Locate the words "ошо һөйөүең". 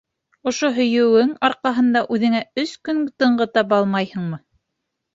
0.51-1.35